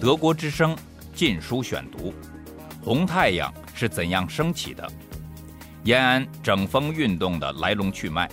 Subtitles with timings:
[0.00, 0.74] 德国之声
[1.14, 2.10] 《禁书选读》：
[2.84, 4.86] 红太阳是怎样升起的？
[5.84, 8.30] 延安整风运动的来龙去脉。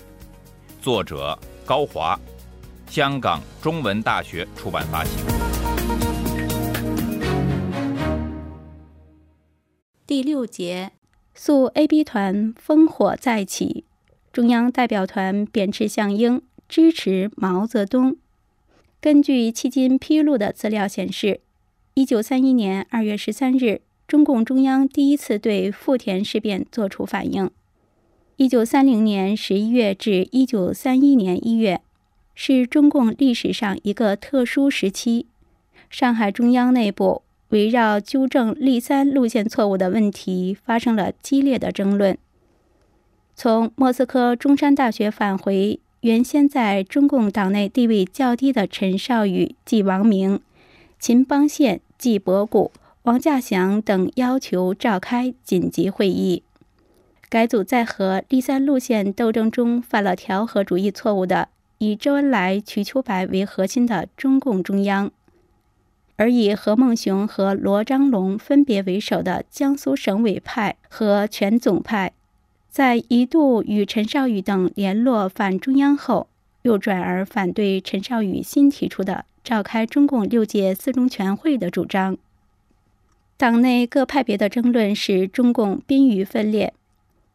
[0.81, 2.19] 作者高华，
[2.87, 5.11] 香港中文大学出版发行。
[10.07, 10.91] 第六节，
[11.35, 13.85] 诉 AB 团烽火再起，
[14.33, 18.17] 中央代表团贬斥项英，支持毛泽东。
[19.01, 21.39] 根据迄今披露的资料显示。
[21.93, 27.49] 一九三一年二月十三日，中共中央第一次对富田事变作出反应。
[28.35, 31.81] 一九三零年十一月至一九三一年一月，
[32.35, 35.27] 是中共历史上一个特殊时期。
[35.89, 42.17] 上海中央内部围绕纠正立三路线错误的问题发生了激烈的争论。
[43.33, 50.39] 从莫斯科中山大学返回，原先在中共党内地位较低的陈少宇季王明、
[50.99, 51.81] 秦邦宪。
[51.97, 56.43] 季伯古、王稼祥等要求召开紧急会议，
[57.27, 65.11] 改组在和立三路线斗争中犯了调和主义错误的以周恩来、瞿秋白为核心的中共中央，
[66.15, 72.13] 而以何孟雄和罗章龙分别为首的江苏省委派和全总派，
[72.69, 76.27] 在一度与陈少宇等联络反中央后，
[76.61, 79.25] 又转而反对陈少宇新提出的。
[79.41, 82.17] 召开中共六届四中全会的主张，
[83.35, 86.73] 党内各派别的争论使中共濒于分裂。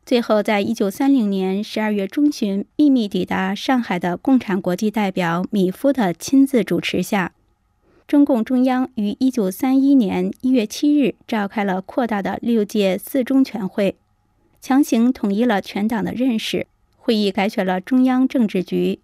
[0.07, 7.33] 最后，在一九三零年十二月中旬，秘密抵达上海的共产国际代表米夫的亲自主持下，
[8.07, 13.97] 中共中央于一九三一年一月七日召开了扩大的六届四中全会，
[14.65, 16.67] 强行统一了全党的认识。
[16.97, 18.99] 会议改选了中央政治局。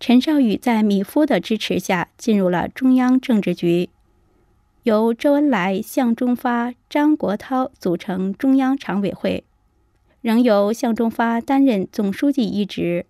[0.00, 3.90] 陈少宇在米夫的支持下进入了中央政治局，
[4.82, 9.44] 由周恩来、向忠发、张国焘组成中央常委会，
[10.20, 13.06] 仍由向忠发担任总书记一职，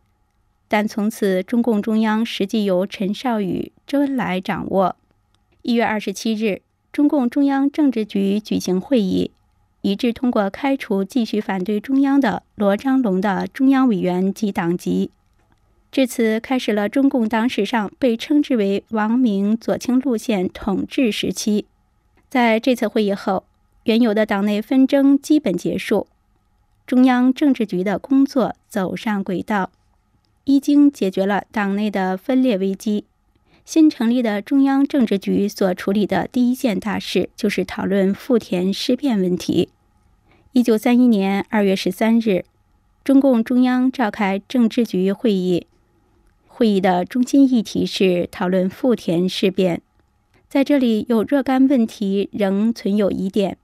[0.69, 4.95] 但从此中共中央实际由陈少宇、周恩来掌握。
[5.63, 6.61] 一月二十七日，
[6.93, 9.31] 中共中央政治局举行会议，
[9.83, 15.11] 一致通过开除继续反对中央的罗章龙的中央委员及党籍。
[15.91, 21.65] 至此，开始了中共党史上被称之为“王明左倾路线”统治时期。
[22.29, 23.45] 在这次会议后，
[23.85, 26.07] 原有的党内纷争基本结束，
[26.87, 29.71] 中央政治局的工作走上轨道，
[30.45, 33.05] 已经解决了党内的分裂危机。
[33.69, 39.69] 新成立的中央政治局所处理的第一件大事，就是讨论富田事变问题。
[40.53, 42.47] 一九三一年二月十三日，
[43.05, 45.67] 中共中央召开政治局会议。
[46.47, 49.83] 会议的中心议题是讨论富田事变，
[50.49, 53.59] 在这里有若干问题仍存有疑点：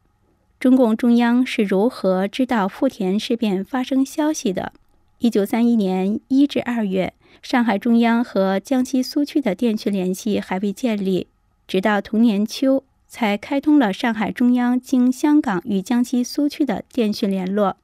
[0.61, 4.75] 中共中央是如何知道富田事变发生消息的？
[5.21, 11.27] 一九三一年一至二月，上海中央和江西苏区的电讯联系还未建立，
[11.67, 17.77] 直到同年秋才开通了上海中央经香港与江西苏区的电讯联络。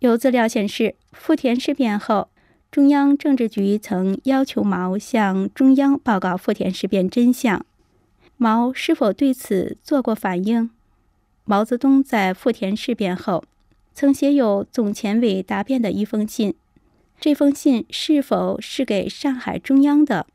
[0.00, 2.28] 有资料显示，富田事变后。
[2.68, 7.64] 中央政治局曾要求毛向中央报告富田事变真相，
[8.36, 10.68] 毛是否对此做过反应？
[11.44, 13.44] 毛泽东在富田事变后，
[13.94, 16.54] 曾写有总前委答辩的一封信，
[17.18, 20.26] 这封信是否是给上海中央的？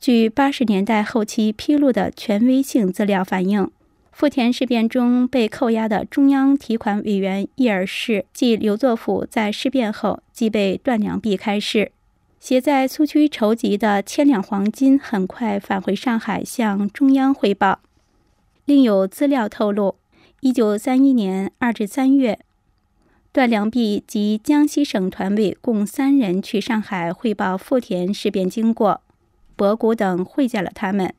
[0.00, 3.70] 据八十年代后期披露的权威性资料反映。
[4.12, 11.92] 富田事变中被扣押的中央提款委员叶尔士即刘作甫，在事变后即被断粮币开市，
[12.40, 17.78] 携在苏区筹集的千两黄金很快返回上海向中央汇报。
[18.64, 19.94] 另有资料透露，
[20.40, 22.40] 一九三一年二至三月，
[23.32, 29.02] 段良弼及江西省团委共三人去上海汇报富田事变经过，
[29.54, 31.14] 博古等会见了他们。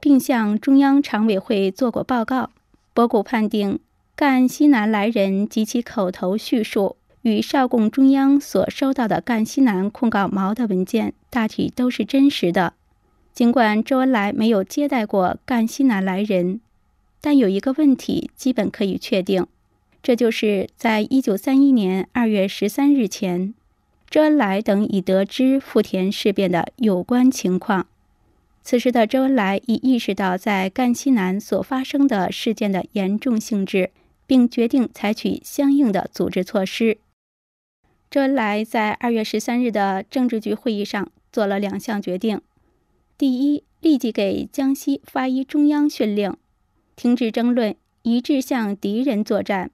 [0.00, 2.50] 并向中央常委会做过报告。
[2.92, 3.78] 博古判定
[4.14, 12.74] 赣西南来人及其口头叙述与少共中央所收到的赣西南控告毛的文件大体都是真实的。
[13.32, 16.60] 尽管周恩来没有接待过赣西南来人，
[17.22, 19.46] 但有一个问题基本可以确定，
[20.04, 23.54] 这就是在一九三一年二月十三日前，
[24.10, 27.86] 周恩来等已得知富田事变的有关情况。
[28.62, 33.92] 此时的周恩来已意识到在赣西南所发生的事件的严重性质，
[34.26, 36.98] 并决定采取相应的组织措施。
[38.10, 42.42] 周恩来在二月十三日的政治局会议上做了两项决定：
[43.16, 46.36] 第一，立即给江西发一中央训令，
[46.94, 49.70] 停止争论，一致向敌人作战；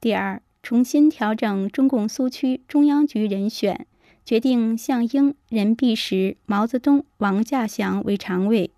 [0.00, 3.86] 第二，重新调整中共苏区中央局人选，
[4.24, 8.70] 决定项英、任弼时、毛泽东、王稼祥为常委。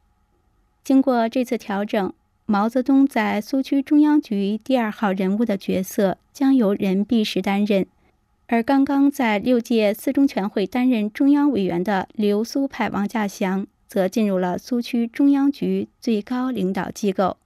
[0.83, 2.13] 经过这次调整，
[2.45, 7.87] 毛泽东在苏区中央局第二号人物的角色将由任弼时担任，
[8.49, 17.37] 而刚刚在六届四中全会担任中央委员的留苏派王稼祥则进入了苏区中央局最高领导机构。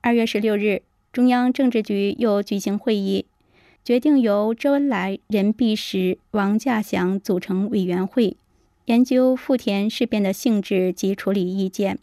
[0.00, 3.26] 二月十六日，中央政治局又举行会议，
[3.84, 8.38] 决定由周恩来、任弼时、王稼祥组成委员会，
[8.86, 11.98] 研究富田事变的性质及处理意见。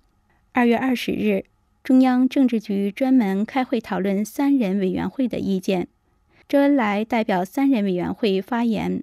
[0.52, 1.46] 二月二十日，
[1.84, 5.88] 中央政治局专门开会讨论三人委员会的意见。
[6.48, 9.02] 周恩来代表三人委员会发言：“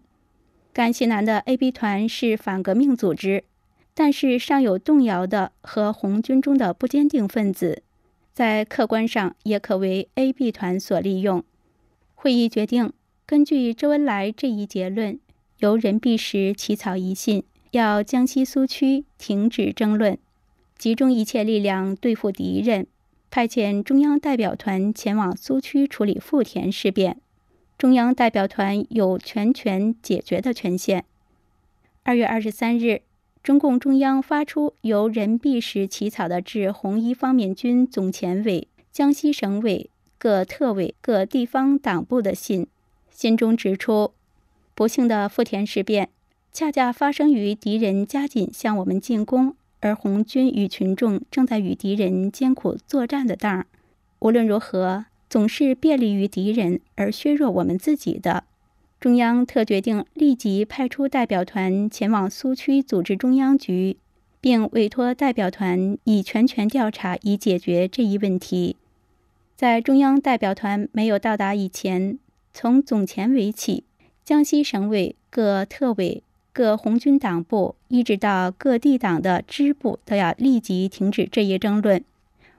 [0.72, 3.42] 赣西南的 AB 团是反革命组织，
[3.92, 7.82] 但是尚有动摇的和红军中的不坚定分子，
[8.36, 11.42] 在客观上也可为 AB 团所利用。”
[12.14, 12.92] 会议决定，
[13.24, 15.18] 根据周恩来这一结论，
[15.60, 20.18] 由任弼时起草一信，要江西苏区停止争论。
[20.76, 22.86] 集中一切力量对付敌人，
[23.30, 27.18] 派遣中央代表团前往苏区处理富田事变。
[27.78, 31.06] 中央代表团有全权解决的权限。
[32.02, 33.00] 二月二十三日，
[33.46, 39.88] 中共中央发出由任弼时起草的致红一方面军总前委、江西省委、
[40.18, 42.66] 各特委、各地方党部的信，
[43.08, 44.10] 信中指出：
[44.74, 46.08] 不幸的富田事变，
[46.52, 49.54] 恰恰发生于敌人加紧向我们进攻。
[49.78, 53.66] 而红军与群众正在与敌人艰苦作战的当儿，
[54.18, 58.42] 无论如何，总是便利于敌人而削弱我们自己的。
[59.06, 63.98] 中央特决定立即派出代表团前往苏区组织中央局，
[64.40, 68.74] 并委托代表团以全权调查，以解决这一问题。
[69.54, 72.18] 在中央代表团没有到达以前，
[72.52, 73.84] 从总前委起，
[74.24, 76.24] 江西省委各特委。
[76.52, 82.02] 各红军党部一直到各地党的支部都要立即停止这一争论，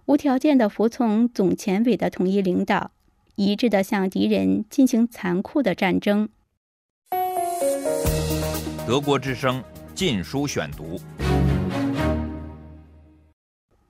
[0.05, 2.91] 无条件的服从总前委的统一领导，
[3.35, 6.29] 一致的向敌人进行残酷的战争。
[8.87, 9.61] 德国之声
[9.93, 10.95] 《禁书选读》，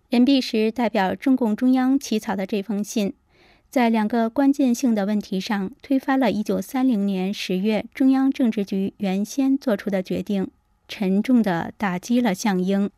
[0.09, 3.13] 任弼时代表中共中央起草的这封信。
[3.69, 10.49] 在两个关键性的问题上，推翻了1930年10月中央政治局原先做出的决定，
[10.87, 12.89] 沉重地打击了项英。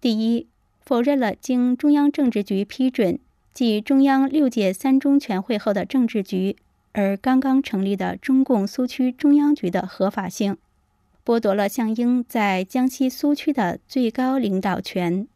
[0.00, 0.46] 第一，
[0.80, 3.18] 否认了经中央政治局批准，
[3.52, 6.56] 即中央六届三中全会后的政治局
[6.92, 10.56] 而刚刚成立的中共苏区中央局的合法性，
[11.26, 15.26] 剥夺了项英在江西苏区的最高领导权。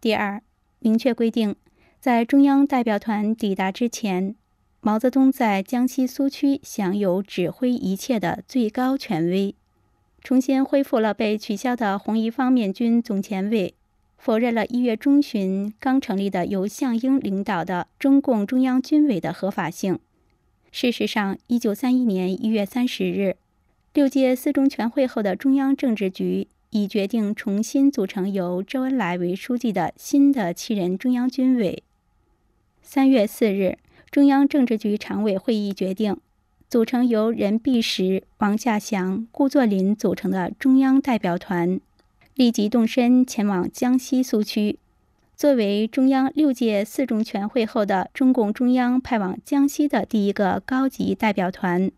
[0.00, 0.40] 第二，
[0.78, 1.56] 明确规定。
[1.98, 4.36] 在中央代表团抵达之前，
[4.80, 9.56] 毛泽东在江西苏区享有指挥一切的最高权威，
[10.22, 13.74] 重新恢复了被取消的红一方面军总前委，
[14.16, 19.98] 否认了一月中旬刚成立的由项英领导的中共中央军委的合法性。
[20.70, 23.36] 事实上，一九三一年一月三十日，
[23.92, 26.48] 六届四中全会后的中央政治局。
[26.74, 31.82] 已决定重新组成由周恩来为书记的新的七人中央军委。
[32.80, 33.76] 三月四日，
[34.10, 36.16] 中央政治局常委会议决定
[36.70, 41.78] 组成由任弼时、王稼祥、顾作霖组成的中央代表团，
[42.36, 44.78] 立即动身前往江西苏区，
[45.36, 51.90] 作为中央六届四中全会后的中共中央派往江西的第一个高级代表团。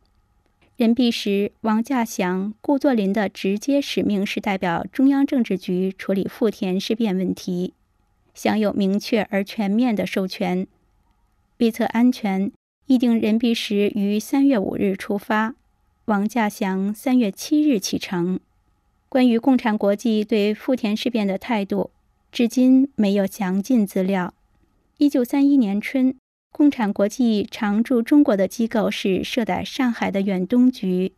[0.76, 7.74] 任弼时、王稼祥、顾作霖的直接使命是代表中央政治局处理富田事变问题，
[8.34, 10.66] 享有明确而全面的授权。
[11.58, 12.50] 为测安全，
[12.86, 15.54] 议定任弼时于三月五日出发，
[16.06, 18.40] 王稼祥三月七日启程。
[19.08, 21.92] 关于共产国际对富田事变的态度，
[22.32, 24.34] 至今没有详尽资料。
[24.98, 26.16] 一九三一年春，
[26.56, 31.12] 共产国际常驻中国的机构是设在上海的远东局，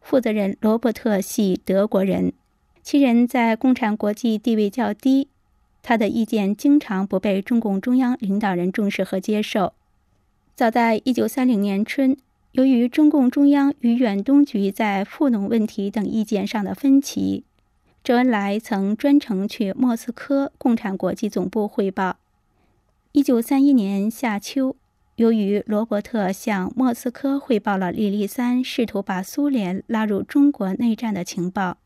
[0.00, 2.32] 负责人罗伯特系德国人，
[2.82, 5.28] 其人在共产国际地位较低。
[5.82, 9.74] 他的意见经常不被中共中央领导人重视和接受。
[10.54, 12.16] 早在1930年春，
[12.52, 17.44] 由于中共中央与远东局在富农问题等意见上的分歧，
[18.02, 22.16] 周恩来曾专程去莫斯科共产国际总部汇报。
[23.12, 24.76] 1931年夏秋，
[25.16, 31.78] 由于罗伯特向莫斯科汇报了李立三试图把苏联拉入中国内战的情报。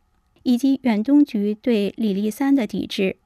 [0.44, 3.16] 以及远东局对李立三的抵制，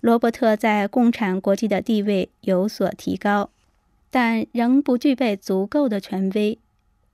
[0.00, 3.50] 罗伯特在共产国际的地位有所提高，
[4.10, 6.58] 但仍不具备足够的权威，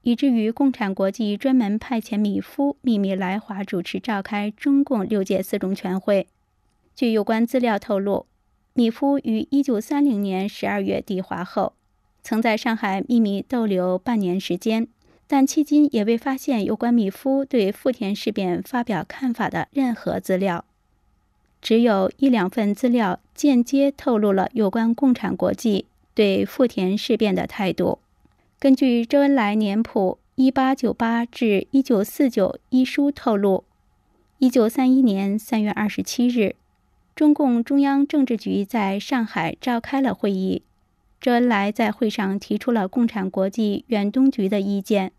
[0.00, 6.26] 以至于共产国际专门派遣米夫秘密来华主持召开中共六届四中全会。
[6.94, 8.24] 据有关资料透露，
[8.76, 11.72] 米夫于1930年12月抵华后，
[12.22, 14.86] 曾在上海秘密逗留半年时间。
[15.26, 20.66] 但迄今也未发现有关米夫对富田事变发表看法的任何资料，
[21.62, 27.98] 只有一两份资料间接透露了有关共产国际对富田事变的态度。
[28.58, 33.64] 根据周恩来年谱一八九八至一九四九一书透露，
[34.38, 36.54] 一九三一年三月二十七日，
[37.16, 40.60] 中共中央政治局在上海召开了会议。
[41.18, 45.12] 周恩来在会上提出了共产国际远东局的意见。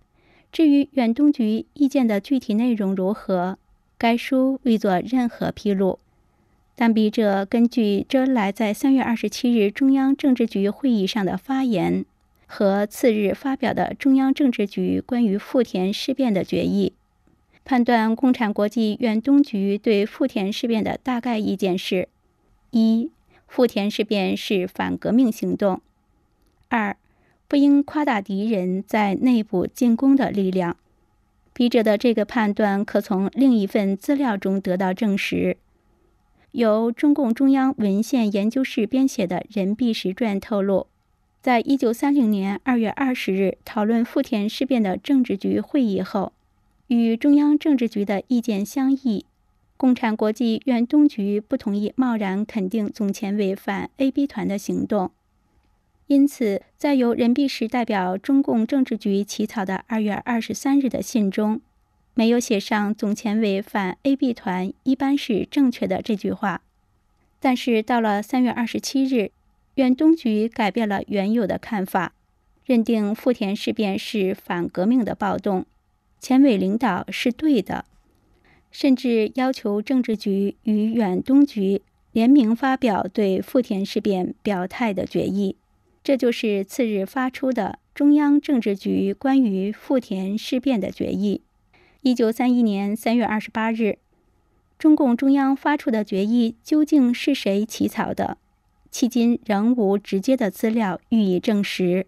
[0.52, 3.58] 至于远东局意见的具体内容如何，
[3.98, 5.98] 该书未做任何披露。
[6.76, 12.06] 但笔者根据周恩来在三月二十七日中央政治局会议上的发言
[12.46, 16.94] 和次日发表的中央政治局关于富田事变的决议，
[17.68, 22.08] 判断共产国际远东局对富田事变的大概意见是：
[22.72, 23.12] 一、
[23.46, 25.82] 富田事变是反革命行动；
[26.70, 26.96] 二。
[27.50, 30.78] 不应夸大敌人在内部进攻的力量。
[31.52, 35.58] 笔者的这个判断可从另一份资料中得到证实。
[36.52, 40.88] 由中共中央文献研究室编写的《任弼时传》透露，
[41.42, 46.32] 在一九三零年二月二十日讨论富田事变的政治局会议后，
[46.88, 49.26] 与中央政治局的意见相异，
[49.76, 55.12] 共产国际远东局不同意贸然肯定总前委反 AB 团的行动。
[56.08, 61.60] 因此，在由任弼时代表中共政治局起草的二月二十三日的信中，
[62.14, 66.62] 没有写上“总前委反 AB 团一般是正确的”这句话。
[67.42, 69.32] 但是到了三月二十七日，
[69.76, 72.14] 远东局改变了原有的看法，
[72.66, 75.66] 认定富田事变是反革命的暴动，
[76.20, 77.86] 前委领导是对的，
[78.72, 81.82] 甚至要求政治局与远东局
[82.12, 85.56] 联名发表对富田事变表态的决议。
[86.04, 91.42] 这就是次日发出的中央政治局关于富田事变的决议。
[92.02, 93.98] 一九三一年三月二十八日，
[94.80, 98.38] 中共中央发出的决议究竟是谁起草的？
[98.92, 102.06] 迄今仍无直接的资料予以证实。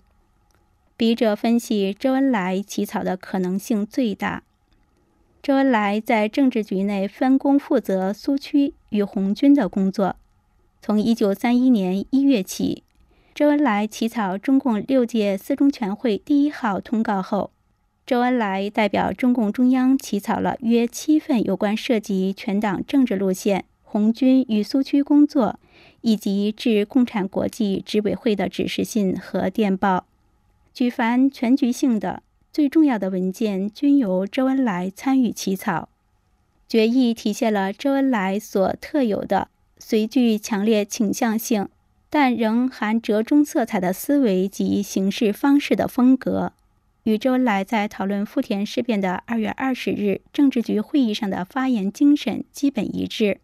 [1.00, 4.44] 笔者分析，周恩来起草的可能性最大。
[5.42, 10.18] 周恩来在政治局内分工负责苏区与红军的工作，
[10.82, 12.84] 从一九三一年一月起。
[13.34, 17.52] 周恩来起草中共六届四中全会第一号通告后，
[18.06, 25.58] 周恩来代表中共中央起草了约七份有关涉及全党政治路线、红军与苏区工作
[26.02, 30.08] 以及致共产国际执委会的指示信和电报。
[30.80, 35.90] 举凡全局性的、最重要的文件，均由周恩来参与起草。
[36.70, 41.68] 决议体现了周恩来所特有的虽具强烈倾向性。
[42.10, 46.54] 但仍含折中色彩的思维及行事方式的风格，
[47.04, 53.42] 与周恩来在讨论富田事变的二月二十日政治局会议上的发言精神基本一致。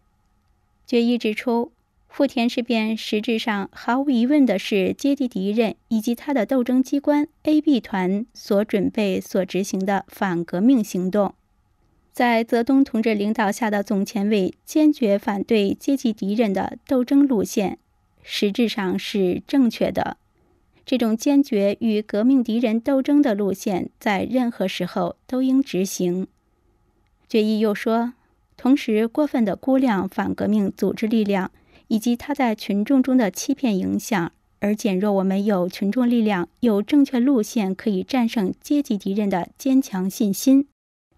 [0.86, 1.70] 决议指出，
[2.16, 11.34] 富田事变实质上毫无疑问的是阶级敌人以及他的斗争机关 AB 团所准备、所执行的反革命行动。
[12.14, 17.76] 在泽东同志领导下的总前委坚决反对阶级敌人的斗争路线。
[18.22, 20.16] 实质上是正确的。
[20.86, 26.26] 这种坚决与革命敌人斗争的路线，在任何时候都应执行。
[27.28, 28.14] 决议又说，
[28.56, 31.50] 同时过分的估量反革命组织力量
[31.88, 40.66] 以及他在群众中的欺骗影响，而减弱我们有群众力量、有正确路线可以战胜阶级敌人的坚强信心，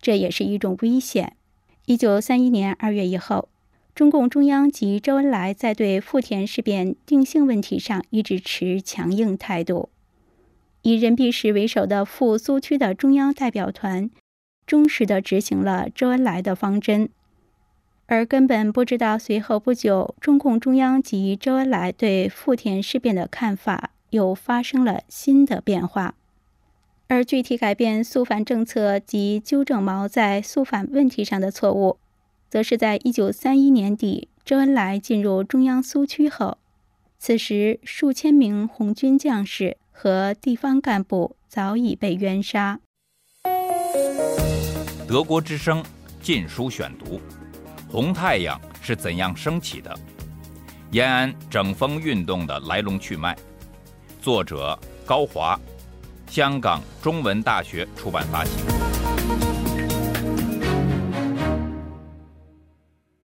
[0.01, 1.37] 这也是一种危险。
[1.87, 3.49] 一九三一年二月以后。
[3.95, 9.89] 中共中央及周恩来在对富田事变定性问题上一直持强硬态度。
[10.83, 14.09] 以任弼时为首的赴苏区的中央代表团，
[14.65, 17.09] 忠实地执行了周恩来的方针，
[18.09, 26.15] 而根本不知道随后不久，中共中央及周恩来对富田事变的看法又发生了新的变化。
[27.07, 31.99] 而具体改变肃反政策及纠正毛在肃反问题上的错误。
[32.51, 36.57] 则是在一九三一年底，周恩来进入中央苏区后，
[37.19, 42.81] 此时数千名红军将士和地方干部早已被冤杀。
[45.07, 45.83] 德国之声
[46.23, 47.17] 《禁书选读》。
[47.91, 49.99] 红太阳是怎样升起的？
[50.91, 53.37] 延安整风运动的来龙去脉。
[54.21, 55.59] 作者高华，
[56.27, 58.78] 香港中文大学出版发行。